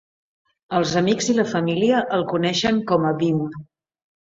[0.77, 3.43] Els amics i la família el coneixien com a Bim.